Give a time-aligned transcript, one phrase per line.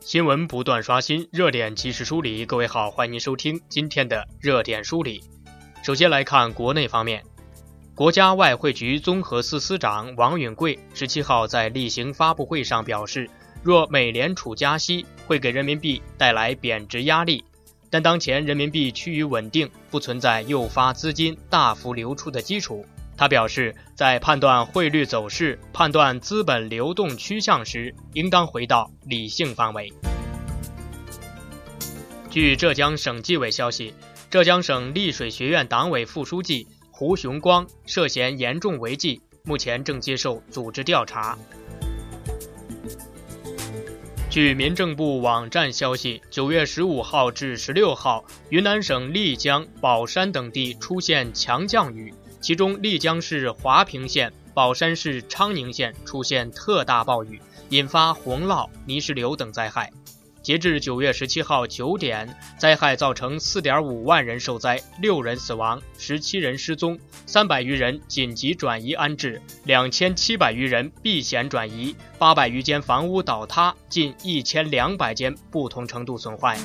[0.00, 2.44] 新闻不断刷新，热点及时梳理。
[2.44, 5.22] 各位好，欢迎收听今天的热点梳理。
[5.82, 7.22] 首先来看国内方面，
[7.94, 13.30] 国家外汇局综合司司长王允贵十七号在例行发布会上表示，
[13.62, 17.44] 若美联储加息，会给人民币带来贬值压力，
[17.88, 22.84] 但当前人民币趋于稳定，不存在诱发资金大幅流出的基础。
[23.22, 29.92] 他表示，在判断汇率走势、判断资本流动趋向时，应当回到理性范围。
[32.28, 33.94] 据浙江省纪委消息，
[34.28, 41.38] 浙江省丽水学院党委副书记胡雄光涉嫌严重违纪，目前正接受组织调查。
[44.28, 52.12] 据民政部网站消息，九月十五号至十六号，云南省丽江、保山等地出现强降雨。
[52.42, 59.92] 其中，丽江市华坪县、保山市昌宁县出现特大暴雨，引发洪涝、泥石流等灾害。
[60.42, 76.58] 截至九月十七号九点，灾害造成四点五万人受灾，六人死亡，十七人失踪，三百余人紧急转移安置，两千七百余人避险转移，八百余间房屋倒塌，近一千两百间不同程度损坏。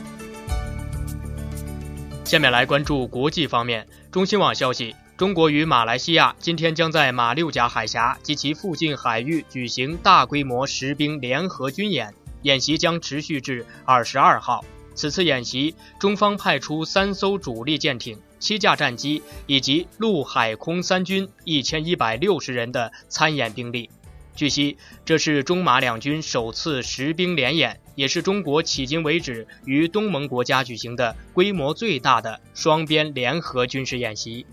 [2.24, 4.96] 下面来关注国际方面，中新网消息。
[5.18, 14.64] 中国与马来西亚今天将在马六甲海峡及其附近海域举行大规模实兵联合军演，演习将持续至二十二号。
[14.94, 23.90] 此次演习，中方派出三艘主力舰艇、七架战机以及陆海空三军一千一百六十人的参演兵力。
[24.36, 34.46] 据悉，这是中马两军首次实兵联演，也是中国迄今为止与东盟国家举行的规模最大的双边联合军事演习。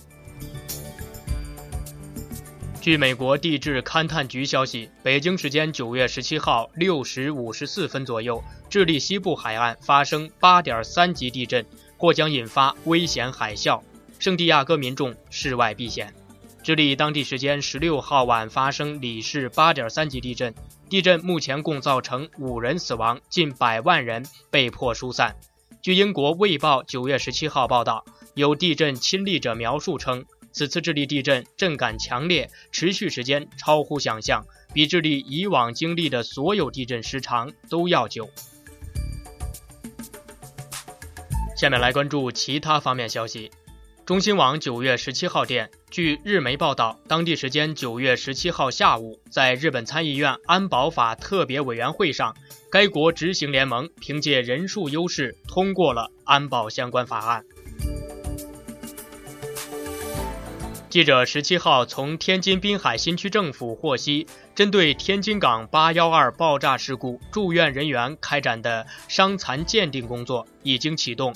[2.80, 11.64] 据美国地质勘探局消息，北京时间九月十七号六时五十四分左右，智利西部海岸发生八点三级地震，
[11.96, 13.80] 或将引发危险海啸，
[14.18, 16.12] 圣地亚哥民众室外避险。
[16.62, 20.54] 智利当地时间十六号晚发生里氏八点三级地震，
[20.90, 25.34] 地震目前共造成五人死亡，近百万人被迫疏散。
[25.80, 28.04] 据英国《卫报》九月十七号报道，
[28.34, 30.24] 有地震亲历者描述称。
[30.52, 38.30] 此次智利地震震感强烈，持续时间超乎想象，比智利以往经历的所有地震时长都要久。
[41.56, 43.50] 下面来关注其他方面消息。
[44.06, 52.36] 中新网九月十七号电，据日媒报道，当地时间九月十七号下午，在日本参议院安保法特别委员会上，
[52.70, 57.44] 该国执行联盟凭借人数优势通过了安保相关法案。
[60.94, 71.34] 记者十七号从天津滨海新区政府获悉，针对天津港八幺二爆炸事故住院人员开展的伤残鉴定工作已经启动，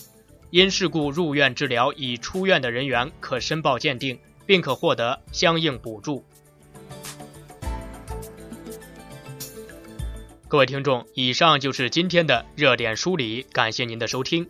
[0.51, 6.25] 因事故入院治疗已出院的人员可申报鉴定，并可获得相应补助。
[10.47, 14.49] 各位听众，以上就是今天的热点梳理，感谢您的收听。